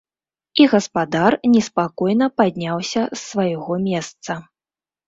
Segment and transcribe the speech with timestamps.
[0.63, 4.31] І гаспадар неспакойна падняўся з свайго месца.